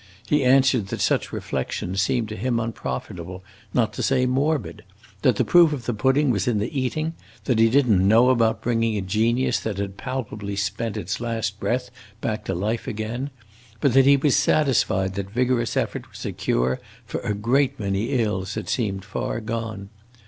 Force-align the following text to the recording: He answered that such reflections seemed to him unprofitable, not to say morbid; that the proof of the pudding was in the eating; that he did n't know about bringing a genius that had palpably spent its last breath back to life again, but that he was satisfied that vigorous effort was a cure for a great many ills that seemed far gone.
He 0.25 0.43
answered 0.43 0.87
that 0.87 0.99
such 0.99 1.31
reflections 1.31 2.01
seemed 2.01 2.27
to 2.29 2.35
him 2.35 2.59
unprofitable, 2.59 3.43
not 3.71 3.93
to 3.93 4.01
say 4.01 4.25
morbid; 4.25 4.83
that 5.21 5.35
the 5.35 5.45
proof 5.45 5.73
of 5.73 5.85
the 5.85 5.93
pudding 5.93 6.31
was 6.31 6.47
in 6.47 6.57
the 6.57 6.75
eating; 6.75 7.13
that 7.43 7.59
he 7.59 7.69
did 7.69 7.87
n't 7.87 8.01
know 8.01 8.31
about 8.31 8.63
bringing 8.63 8.97
a 8.97 9.01
genius 9.01 9.59
that 9.59 9.77
had 9.77 9.97
palpably 9.97 10.55
spent 10.55 10.97
its 10.97 11.19
last 11.21 11.59
breath 11.59 11.91
back 12.19 12.43
to 12.45 12.55
life 12.55 12.87
again, 12.87 13.29
but 13.79 13.93
that 13.93 14.07
he 14.07 14.17
was 14.17 14.35
satisfied 14.35 15.13
that 15.13 15.29
vigorous 15.29 15.77
effort 15.77 16.09
was 16.09 16.25
a 16.25 16.31
cure 16.31 16.79
for 17.05 17.19
a 17.19 17.35
great 17.35 17.79
many 17.79 18.05
ills 18.23 18.55
that 18.55 18.69
seemed 18.69 19.05
far 19.05 19.39
gone. 19.39 19.89